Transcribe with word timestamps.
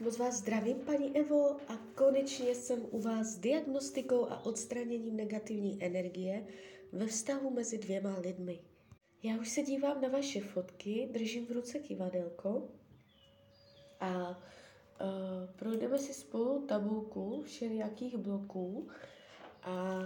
Moc 0.00 0.18
vás 0.18 0.34
zdravím, 0.34 0.76
paní 0.80 1.18
Evo, 1.18 1.56
a 1.68 1.76
konečně 1.94 2.54
jsem 2.54 2.86
u 2.90 3.00
vás 3.00 3.26
s 3.26 3.38
diagnostikou 3.38 4.26
a 4.30 4.46
odstraněním 4.46 5.16
negativní 5.16 5.84
energie 5.84 6.46
ve 6.92 7.06
vztahu 7.06 7.50
mezi 7.50 7.78
dvěma 7.78 8.18
lidmi. 8.18 8.60
Já 9.22 9.36
už 9.36 9.48
se 9.48 9.62
dívám 9.62 10.00
na 10.00 10.08
vaše 10.08 10.40
fotky, 10.40 11.08
držím 11.12 11.46
v 11.46 11.50
ruce 11.50 11.78
kivadelko 11.78 12.68
a 14.00 14.30
uh, 14.30 14.36
projdeme 15.56 15.98
si 15.98 16.14
spolu 16.14 16.66
tabulku 16.66 17.42
všelijakých 17.42 18.16
bloků 18.16 18.88
a 19.62 20.04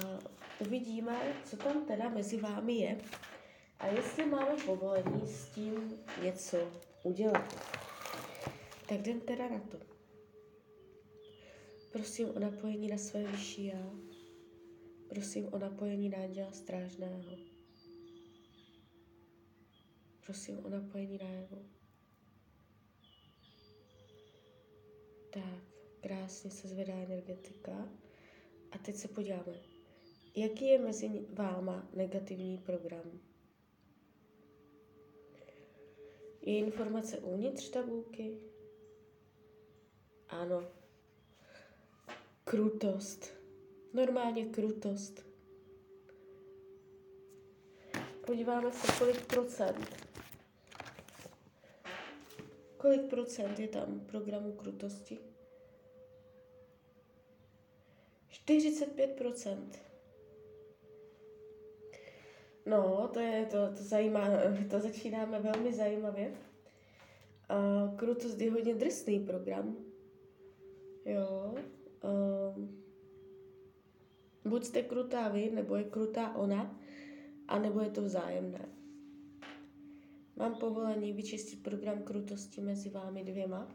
uvidíme, 0.61 1.35
co 1.45 1.57
tam 1.57 1.87
teda 1.87 2.09
mezi 2.09 2.37
vámi 2.37 2.73
je 2.75 2.99
a 3.79 3.87
jestli 3.87 4.27
máme 4.27 4.57
povolení 4.67 5.27
s 5.27 5.49
tím 5.49 5.99
něco 6.23 6.59
udělat. 7.03 7.82
Tak 8.89 9.01
jdem 9.01 9.21
teda 9.21 9.49
na 9.49 9.61
to. 9.61 9.79
Prosím 11.93 12.29
o 12.29 12.39
napojení 12.39 12.89
na 12.89 12.99
své 12.99 13.25
vyšší 13.25 13.65
já. 13.65 13.91
Prosím 15.09 15.49
o 15.55 15.59
napojení 15.59 16.09
na 16.09 16.19
anděla 16.19 16.53
strážného. 16.53 17.37
Prosím 20.27 20.65
o 20.65 20.69
napojení 20.69 21.19
na 21.19 21.29
jeho. 21.29 21.63
Tak, 25.31 25.65
krásně 26.01 26.51
se 26.51 26.69
zvedá 26.69 26.95
energetika. 26.95 27.89
A 28.71 28.79
teď 28.79 28.97
se 28.97 29.09
podíváme, 29.09 29.61
jaký 30.37 30.67
je 30.67 30.79
mezi 30.79 31.27
váma 31.33 31.89
negativní 31.95 32.59
program. 32.59 33.21
Je 36.41 36.59
informace 36.59 37.19
uvnitř 37.19 37.71
tabulky? 37.71 38.52
Ano. 40.33 40.65
Krutost. 42.45 43.33
Normálně 43.93 44.45
krutost. 44.45 45.27
Podíváme 48.27 48.73
se, 48.73 48.93
kolik 48.99 49.27
procent. 49.27 50.09
Kolik 52.77 53.11
procent 53.11 53.59
je 53.59 53.69
tam 53.69 54.01
programu 54.01 54.53
krutosti? 54.53 55.19
45 58.29 59.17
procent. 59.17 59.79
No, 62.67 63.11
to 63.13 63.21
je, 63.21 63.47
to, 63.47 63.57
to 63.77 63.83
zajímá, 63.83 64.29
to 64.71 64.81
začínáme 64.81 65.41
velmi 65.41 65.73
zajímavě. 65.73 66.35
A 67.49 67.57
krutost 67.97 68.41
je 68.41 68.51
hodně 68.51 68.75
drsný 68.75 69.21
program. 69.21 69.92
Jo. 71.05 71.55
Um, 72.55 72.83
buď 74.45 74.65
jste 74.65 74.83
krutá 74.83 75.29
vy, 75.29 75.51
nebo 75.51 75.77
je 75.77 75.85
krutá 75.85 76.37
ona, 76.37 76.81
a 77.49 77.59
nebo 77.59 77.81
je 77.81 77.91
to 77.91 78.03
vzájemné. 78.03 78.69
Mám 80.37 80.55
povolení 80.55 81.13
vyčistit 81.13 81.63
program 81.63 82.03
krutosti 82.03 82.61
mezi 82.61 82.91
vámi 82.91 83.25
dvěma? 83.25 83.69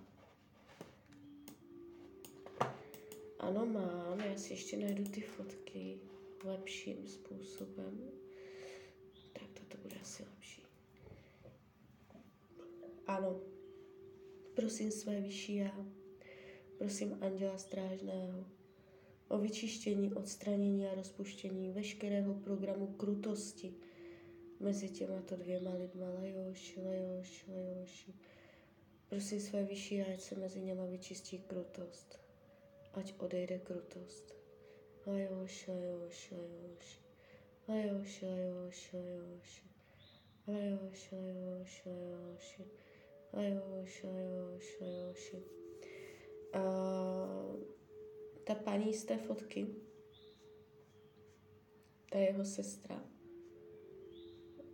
Ano, 3.39 3.65
mám. 3.65 4.19
Já 4.19 4.37
si 4.37 4.53
ještě 4.53 4.77
najdu 4.77 5.03
ty 5.03 5.21
fotky 5.21 5.99
lepším 6.43 7.07
způsobem. 7.07 8.11
Tak 9.33 9.43
toto 9.53 9.77
bude 9.83 9.95
asi 10.01 10.23
lepší. 10.23 10.61
Ano. 13.07 13.39
Prosím 14.53 14.91
své 14.91 15.21
vyšší 15.21 15.55
já. 15.55 15.85
Prosím 16.77 17.17
Anděla 17.21 17.57
Strážného 17.57 18.45
o 19.27 19.37
vyčištění, 19.37 20.13
odstranění 20.13 20.87
a 20.87 20.95
rozpuštění 20.95 21.71
veškerého 21.71 22.33
programu 22.33 22.87
krutosti 22.87 23.73
mezi 24.59 24.89
těmato 24.89 25.35
dvěma 25.35 25.73
lidma. 25.73 26.05
Lajoši, 26.09 26.81
lajoši, 26.81 27.51
lajoši. 27.51 28.13
Prosím 29.09 29.39
své 29.39 29.63
vyšší, 29.63 30.01
ať 30.01 30.21
se 30.21 30.35
mezi 30.35 30.61
něma 30.61 30.85
vyčistí 30.85 31.39
krutost. 31.39 32.19
Ať 32.93 33.13
odejde 33.17 33.59
krutost. 33.59 34.35
Lajoši, 35.05 35.71
lajoši, 35.71 36.35
lajoši. 36.35 36.99
Lajoši, 37.67 38.25
lajoši, 38.25 38.97
lajoši. 38.97 39.63
Lajoši, 40.47 41.15
lajoši, 41.15 41.89
lajoši. 41.89 42.63
Lajoši, 43.33 44.07
lajoši, 44.07 44.83
lajoši. 44.83 45.56
Ta 48.43 48.55
paní 48.55 48.93
z 48.93 49.05
té 49.05 49.17
fotky, 49.17 49.75
ta 52.11 52.17
jeho 52.17 52.45
sestra, 52.45 53.03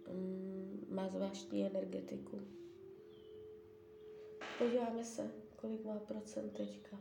um, 0.10 0.86
má 0.90 1.10
zvláštní 1.10 1.66
energetiku. 1.66 2.40
Podíváme 4.58 5.04
se, 5.04 5.32
kolik 5.56 5.86
má 5.86 6.00
procent 6.00 6.50
teďka. 6.58 7.00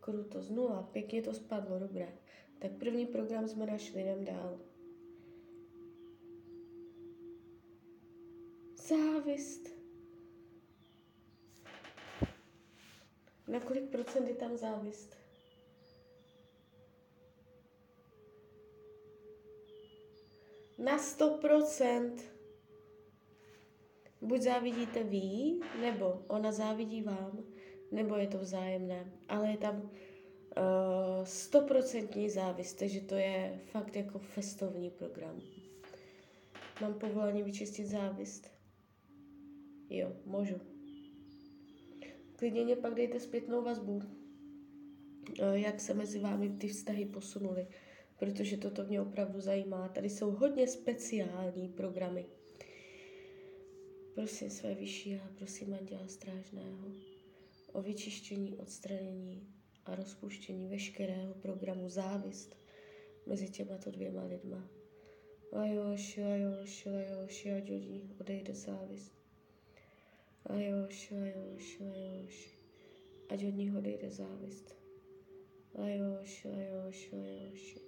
Krutost 0.00 0.50
nula, 0.50 0.82
pěkně 0.82 1.22
to 1.22 1.34
spadlo, 1.34 1.78
dobré. 1.78 2.18
Tak 2.58 2.72
první 2.72 3.06
program 3.06 3.48
jsme 3.48 3.66
našli, 3.66 4.00
jdem 4.00 4.24
dál. 4.24 4.60
Závist. 8.88 9.77
Na 13.48 13.60
kolik 13.60 13.90
procent 13.90 14.28
je 14.28 14.34
tam 14.34 14.56
závist? 14.56 15.16
Na 20.78 20.98
100%. 20.98 22.12
Buď 24.20 24.40
závidíte 24.40 25.04
vy, 25.04 25.58
nebo 25.80 26.24
ona 26.26 26.52
závidí 26.52 27.02
vám, 27.02 27.44
nebo 27.92 28.16
je 28.16 28.26
to 28.26 28.38
vzájemné. 28.38 29.12
Ale 29.28 29.50
je 29.50 29.56
tam 29.56 29.90
stoprocentní 31.24 32.24
uh, 32.26 32.30
závist, 32.32 32.74
takže 32.78 33.00
to 33.00 33.14
je 33.14 33.60
fakt 33.72 33.96
jako 33.96 34.18
festovní 34.18 34.90
program. 34.90 35.40
Mám 36.80 36.94
povolení 36.94 37.42
vyčistit 37.42 37.86
závist? 37.86 38.50
Jo, 39.90 40.12
můžu. 40.24 40.77
Klidně 42.38 42.64
mě 42.64 42.76
pak 42.76 42.94
dejte 42.94 43.20
zpětnou 43.20 43.62
vazbu, 43.62 44.02
eh, 45.40 45.58
jak 45.58 45.80
se 45.80 45.94
mezi 45.94 46.18
vámi 46.18 46.50
ty 46.50 46.68
vztahy 46.68 47.06
posunuly, 47.06 47.66
protože 48.18 48.56
toto 48.56 48.84
mě 48.84 49.00
opravdu 49.00 49.40
zajímá. 49.40 49.88
Tady 49.88 50.10
jsou 50.10 50.30
hodně 50.30 50.68
speciální 50.68 51.68
programy. 51.68 52.26
Prosím 54.14 54.50
své 54.50 54.74
vyšší 54.74 55.14
a 55.14 55.30
prosím 55.38 55.74
Anděla 55.74 56.08
Strážného 56.08 56.92
o 57.72 57.82
vyčištění, 57.82 58.54
odstranění 58.54 59.48
a 59.84 59.94
rozpuštění 59.94 60.68
veškerého 60.68 61.34
programu 61.34 61.88
závist 61.88 62.56
mezi 63.26 63.48
těmato 63.48 63.90
dvěma 63.90 64.24
lidma. 64.24 64.68
Lajoši, 65.52 66.22
lajoši, 66.22 66.90
lajoši, 66.90 67.52
ať 67.52 67.70
odejde 68.20 68.54
závist. 68.54 69.17
A 70.46 70.54
jož, 70.54 71.12
a 71.12 71.26
jož, 71.26 71.80
a 71.80 71.94
jož, 71.94 72.58
ať 73.28 73.44
od 73.44 73.54
něho 73.54 73.78
odejde 73.78 74.10
závist. 74.10 74.74
A 75.74 75.88
jož, 75.88 76.44
a 76.44 76.60
jož, 76.60 77.12
a 77.12 77.16
jož, 77.16 77.78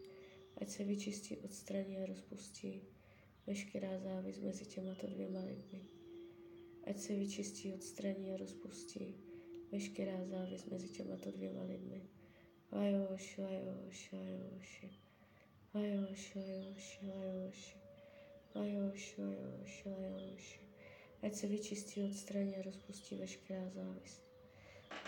ať 0.57 0.69
se 0.69 0.85
vyčistí, 0.85 1.37
odstraní 1.37 1.99
a 1.99 2.07
rozpustí 2.07 2.83
veškerá 3.47 3.99
závist 3.99 4.43
mezi 4.43 4.67
těmato 4.67 5.07
dvěma 5.07 5.41
lidmi. 5.41 5.87
Ať 6.85 6.99
se 6.99 7.15
vyčistí, 7.15 7.73
odstraní 7.73 8.33
a 8.33 8.37
rozpustí 8.37 9.15
veškerá 9.73 10.25
závist 10.25 10.67
mezi 10.67 10.89
těmato 10.89 11.31
dvěma 11.31 11.63
lidmi. 11.63 12.03
Ajoš, 12.71 13.39
ajoš, 13.39 14.13
ajoš. 14.13 14.87
Ajoš, 15.75 16.37
ajoš, 16.37 17.01
ajoš. 17.03 17.77
Ajoš, 18.55 19.19
ajoš, 19.19 19.87
ajoš. 19.87 19.87
ajoš 19.87 20.70
ať 21.23 21.35
se 21.35 21.47
vyčistí, 21.47 22.03
odstraní 22.03 22.57
a 22.57 22.63
rozpustí 22.63 23.17
veškerá 23.17 23.69
závist. 23.69 24.23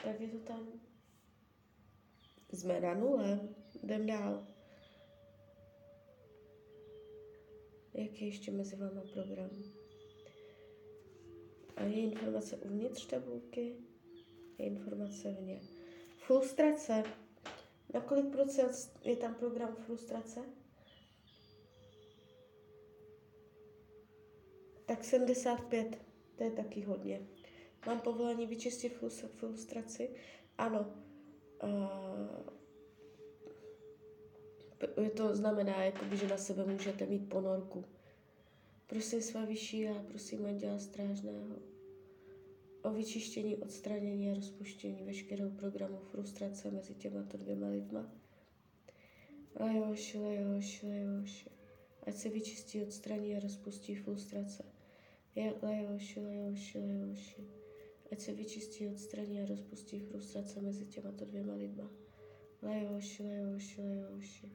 Tak 0.05 0.20
je 0.20 0.29
to 0.29 0.38
tam. 0.38 0.81
Jsme 2.53 2.81
na 2.81 2.94
nule, 2.94 3.41
jdem 3.82 4.06
dál. 4.06 4.47
Jaký 7.94 8.20
je 8.20 8.26
ještě 8.26 8.50
mezi 8.50 8.76
váma 8.76 9.03
program? 9.12 9.50
A 11.76 11.82
je 11.82 12.03
informace 12.03 12.56
uvnitř 12.56 13.06
tabulky, 13.06 13.76
je 14.59 14.67
informace 14.67 15.32
vně. 15.32 15.61
Frustrace. 16.26 17.03
Na 17.94 18.00
kolik 18.00 18.32
procent 18.32 18.93
je 19.05 19.17
tam 19.17 19.35
program 19.35 19.76
frustrace? 19.76 20.41
Tak 24.96 25.04
75, 25.04 25.98
to 26.36 26.44
je 26.44 26.50
taky 26.50 26.80
hodně. 26.80 27.20
Mám 27.86 28.00
povolení 28.00 28.46
vyčistit 28.46 28.92
frustraci 29.36 30.10
Ano. 30.58 30.94
Uh, 31.62 31.70
to 35.16 35.36
znamená, 35.36 35.82
jakoby, 35.84 36.16
že 36.16 36.28
na 36.28 36.36
sebe 36.36 36.64
můžete 36.64 37.06
mít 37.06 37.28
ponorku. 37.28 37.84
Prosím 38.86 39.22
své 39.22 39.46
vyšší 39.46 39.88
a 39.88 40.02
prosím 40.08 40.46
Anděla 40.46 40.78
Strážného 40.78 41.56
o 42.82 42.90
vyčištění, 42.90 43.56
odstranění 43.56 44.30
a 44.30 44.34
rozpuštění 44.34 45.02
veškerého 45.02 45.50
programu 45.50 45.98
frustrace 45.98 46.70
mezi 46.70 46.94
těmato 46.94 47.36
dvěma 47.36 47.68
lidma. 47.68 48.12
Lejoši, 49.60 50.18
lejoši, 50.18 50.86
lejoši. 50.86 51.50
Ať 52.06 52.14
se 52.14 52.28
vyčistí, 52.28 52.82
odstraní 52.82 53.36
a 53.36 53.40
rozpustí 53.40 53.94
frustrace. 53.94 54.71
Je 55.34 55.55
lejoši, 55.62 56.20
lejoši, 56.20 56.79
lejoši. 56.79 57.46
Ať 58.12 58.20
se 58.20 58.32
vyčistí, 58.32 58.88
odstraní 58.88 59.43
a 59.43 59.46
rozpustí 59.46 60.00
frustrace 60.00 60.61
mezi 60.61 60.87
těmato 60.87 61.25
dvěma 61.25 61.55
lidma. 61.55 61.90
Lejoši, 62.62 63.23
lejoši, 63.23 63.81
lejoši. 63.81 64.52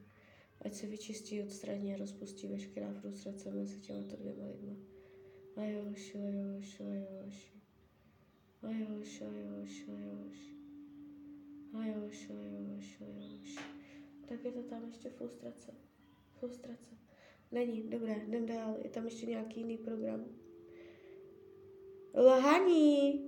Ať 0.60 0.74
se 0.74 0.86
vyčistí, 0.86 1.42
odstraní 1.42 1.94
a 1.94 1.98
rozpustí 1.98 2.46
veškerá 2.46 2.92
frustrace 2.92 3.50
mezi 3.50 3.80
těmato 3.80 4.16
dvěma 4.16 4.46
lidma. 4.46 4.76
Lejoši, 5.56 6.18
lejoši, 6.18 6.82
lejoši. 6.82 7.52
Lejoši, 8.62 9.24
lejoši, 9.24 9.90
lejoši. 9.90 10.56
Lejoši, 11.72 12.32
lejoši, 12.32 13.04
lejoši. 13.04 13.58
Tak 14.28 14.44
je 14.44 14.52
to 14.52 14.62
tam 14.62 14.84
ještě 14.86 15.10
frustrace. 15.10 15.74
Frustrace. 16.34 16.94
Není, 17.52 17.82
dobré, 17.82 18.16
jdem 18.28 18.46
dál. 18.46 18.76
Je 18.82 18.90
tam 18.90 19.04
ještě 19.04 19.26
nějaký 19.26 19.60
jiný 19.60 19.78
program. 19.78 20.24
Lhaní. 22.14 23.24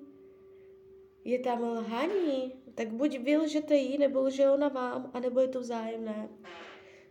Je 1.25 1.39
tam 1.39 1.63
lhaní. 1.63 2.53
Tak 2.75 2.93
buď 2.93 3.19
vy 3.19 3.37
lžete 3.37 3.77
jí, 3.77 3.99
nebo 3.99 4.21
lže 4.21 4.51
ona 4.51 4.69
vám, 4.69 5.11
anebo 5.15 5.41
je 5.41 5.49
to 5.49 5.61
vzájemné. 5.61 6.29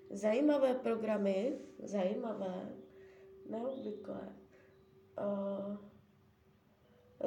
Zajímavé 0.10 0.74
programy, 0.74 1.60
zajímavé, 1.84 2.76
neobvyklé. 3.50 4.36
Uh, 5.20 5.78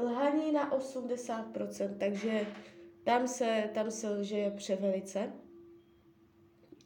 lhaní 0.04 0.52
na 0.52 0.78
80%, 0.78 1.96
takže 1.98 2.46
tam 3.04 3.28
se, 3.28 3.70
tam 3.74 3.90
se 3.90 4.10
lže 4.10 4.50
převelice. 4.50 5.32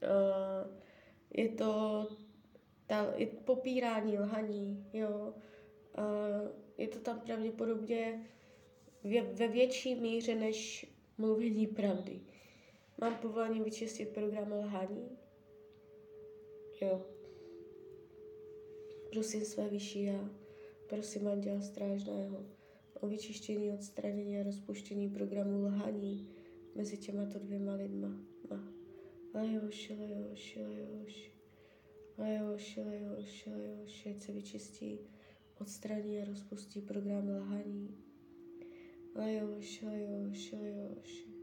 Uh, 0.02 0.76
je 1.30 1.48
to 1.48 2.06
ta, 2.86 3.12
je 3.16 3.26
popírání, 3.26 4.18
lhaní, 4.18 4.86
jo. 4.92 5.34
Uh, 5.98 6.50
je 6.78 6.88
to 6.88 6.98
tam 6.98 7.20
pravděpodobně 7.20 8.26
ve, 9.32 9.48
větší 9.48 9.94
míře 9.94 10.34
než 10.34 10.86
mluvení 11.18 11.66
pravdy. 11.66 12.20
Mám 13.00 13.14
povolení 13.14 13.60
vyčistit 13.60 14.08
program 14.08 14.52
lhaní? 14.52 15.18
Jo. 16.80 17.06
Prosím 19.12 19.44
své 19.44 19.68
vyšší 19.68 20.02
já, 20.02 20.30
prosím 20.88 21.28
Anděla 21.28 21.60
Strážného 21.60 22.46
o 23.00 23.06
vyčištění, 23.08 23.72
odstranění 23.72 24.40
a 24.40 24.42
rozpuštění 24.42 25.10
programu 25.10 25.64
lhaní 25.64 26.28
mezi 26.74 26.96
těmato 26.96 27.38
dvěma 27.38 27.74
lidma. 27.74 28.20
Lejoši, 29.34 29.94
lejoši, 29.94 30.62
lejoši. 30.62 31.32
Lejoši, 32.18 32.82
lejoši, 32.82 33.50
lejoši, 33.50 34.10
ať 34.10 34.22
se 34.22 34.32
vyčistí, 34.32 34.98
odstraní 35.60 36.22
a 36.22 36.24
rozpustí 36.24 36.80
program 36.80 37.28
lhaní. 37.28 37.96
Lejoši, 39.14 39.86
lejoši, 39.86 40.56
lejoši. 40.56 41.35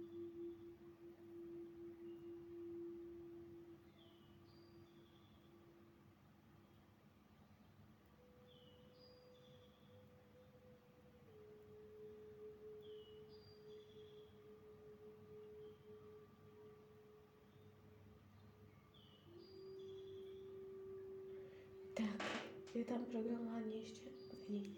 Je 22.73 22.85
tam 22.85 23.05
programování 23.05 23.81
ještě? 23.81 24.09
Není. 24.49 24.77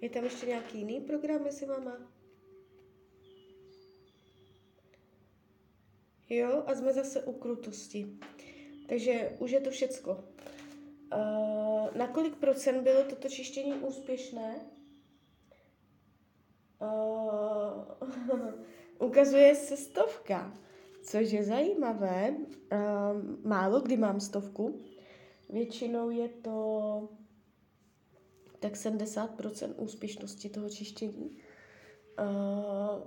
Je 0.00 0.10
tam 0.10 0.24
ještě 0.24 0.46
nějaký 0.46 0.78
jiný 0.78 1.00
program 1.00 1.42
mezi 1.42 1.66
váma? 1.66 2.12
Jo, 6.28 6.62
a 6.66 6.74
jsme 6.74 6.92
zase 6.92 7.22
u 7.22 7.32
krutosti. 7.32 8.18
Takže 8.88 9.36
už 9.38 9.50
je 9.50 9.60
to 9.60 9.70
všecko. 9.70 10.24
Uh, 11.14 11.96
na 11.96 12.06
kolik 12.06 12.36
procent 12.36 12.82
bylo 12.82 13.04
toto 13.04 13.28
čištění 13.28 13.72
úspěšné? 13.72 14.60
Uh, 16.80 17.84
ukazuje 19.08 19.54
se 19.54 19.76
stovka, 19.76 20.58
což 21.02 21.32
je 21.32 21.44
zajímavé. 21.44 22.36
Uh, 22.72 23.46
málo 23.46 23.80
kdy 23.80 23.96
mám 23.96 24.20
stovku. 24.20 24.80
Většinou 25.48 26.10
je 26.10 26.28
to 26.28 27.08
tak 28.62 28.74
70% 28.74 29.74
úspěšnosti 29.76 30.48
toho 30.48 30.68
čištění. 30.68 31.38
Uh, 32.20 33.02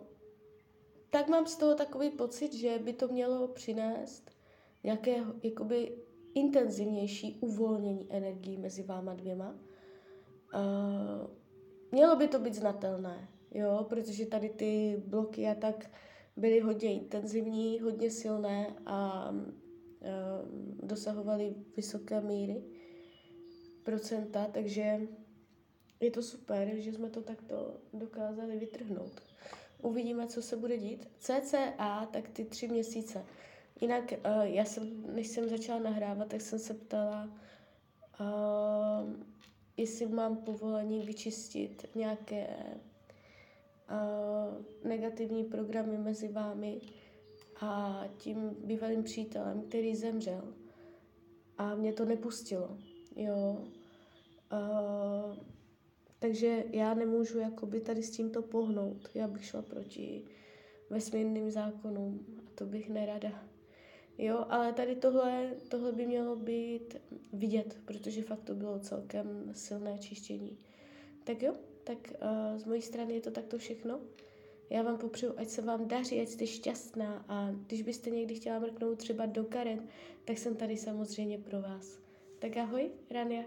tak 1.10 1.28
mám 1.28 1.46
z 1.48 1.56
toho 1.56 1.76
takový 1.76 2.10
pocit, 2.10 2.54
že 2.54 2.80
by 2.80 2.94
to 2.94 3.08
mělo 3.08 3.48
přinést 3.48 4.32
nějaké 4.84 5.18
jakoby 5.44 5.98
intenzivnější 6.34 7.38
uvolnění 7.42 8.08
energií 8.10 8.58
mezi 8.58 8.84
váma 8.84 9.14
dvěma. 9.14 9.56
Uh, 10.56 11.30
mělo 11.92 12.16
by 12.16 12.28
to 12.28 12.40
být 12.40 12.54
znatelné, 12.54 13.30
jo, 13.52 13.86
protože 13.90 14.26
tady 14.26 14.50
ty 14.50 15.04
bloky 15.08 15.48
a 15.48 15.56
tak 15.56 15.92
byly 16.38 16.60
hodně 16.60 16.94
intenzivní, 16.94 17.80
hodně 17.80 18.12
silné 18.12 18.76
a 18.86 19.30
uh, 19.32 19.38
dosahovaly 20.84 21.56
vysoké 21.76 22.22
míry 22.22 22.64
procenta, 23.84 24.48
takže 24.52 25.00
je 26.00 26.12
to 26.12 26.22
super, 26.22 26.72
že 26.76 26.94
jsme 26.94 27.10
to 27.10 27.22
takto 27.22 27.74
dokázali 27.94 28.58
vytrhnout. 28.60 29.22
Uvidíme, 29.82 30.28
co 30.28 30.42
se 30.42 30.58
bude 30.58 30.78
dít. 30.78 31.08
CCA, 31.20 32.06
tak 32.12 32.30
ty 32.30 32.46
tři 32.46 32.68
měsíce. 32.68 33.26
Jinak 33.82 34.12
uh, 34.12 34.44
já 34.44 34.66
jsem, 34.66 35.16
než 35.16 35.28
jsem 35.28 35.50
začala 35.50 35.80
nahrávat, 35.80 36.28
tak 36.28 36.42
jsem 36.42 36.60
se 36.60 36.74
ptala, 36.74 37.30
uh, 38.20 39.14
jestli 39.78 40.08
mám 40.08 40.38
povolení 40.38 41.02
vyčistit 41.02 41.86
nějaké 41.96 42.48
uh, 43.92 44.88
negativní 44.90 45.44
programy 45.44 45.98
mezi 45.98 46.28
vámi 46.28 46.82
a 47.62 48.04
tím 48.18 48.58
bývalým 48.64 49.04
přítelem, 49.04 49.62
který 49.62 49.96
zemřel. 49.96 50.54
A 51.58 51.76
mě 51.76 51.94
to 51.94 52.06
nepustilo. 52.06 52.78
Jo. 53.16 53.66
Uh, 54.52 55.55
takže 56.20 56.64
já 56.72 56.94
nemůžu 56.94 57.40
jakoby 57.40 57.82
tady 57.82 58.04
s 58.04 58.12
tímto 58.12 58.42
pohnout. 58.42 59.10
Já 59.14 59.28
bych 59.28 59.46
šla 59.46 59.62
proti 59.62 60.24
vesmírným 60.90 61.52
zákonům 61.52 62.26
a 62.40 62.52
to 62.56 62.66
bych 62.66 62.90
nerada. 62.90 63.46
Jo, 64.18 64.46
ale 64.50 64.74
tady 64.74 64.96
tohle, 64.96 65.54
tohle 65.70 65.92
by 65.92 66.06
mělo 66.06 66.36
být 66.36 66.96
vidět, 67.34 67.78
protože 67.86 68.22
fakt 68.22 68.44
to 68.44 68.56
bylo 68.56 68.80
celkem 68.80 69.52
silné 69.52 69.98
čištění. 69.98 70.58
Tak 71.24 71.42
jo, 71.44 71.56
tak 71.84 71.98
uh, 72.22 72.58
z 72.58 72.66
mojí 72.66 72.82
strany 72.82 73.14
je 73.14 73.22
to 73.22 73.32
takto 73.32 73.58
všechno. 73.58 74.00
Já 74.70 74.82
vám 74.82 74.98
popřeju, 74.98 75.34
ať 75.38 75.48
se 75.48 75.62
vám 75.62 75.88
daří, 75.88 76.22
ať 76.22 76.28
jste 76.28 76.48
šťastná 76.48 77.26
a 77.28 77.52
když 77.52 77.82
byste 77.82 78.10
někdy 78.10 78.36
chtěla 78.36 78.60
mrknout 78.60 78.98
třeba 78.98 79.26
do 79.26 79.44
Karen, 79.44 79.88
tak 80.26 80.38
jsem 80.38 80.56
tady 80.56 80.78
samozřejmě 80.78 81.38
pro 81.38 81.62
vás. 81.62 82.00
Tak 82.40 82.58
ahoj, 82.58 82.92
Rania. 83.12 83.44